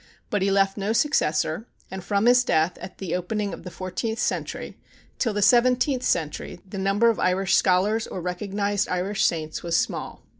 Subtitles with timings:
[0.31, 4.17] But he left no successor, and from his death, at the opening of the fourteenth
[4.17, 4.75] century,
[5.19, 10.23] till the seventeenth century the number of Irish scholars or recognized Irish saints was small.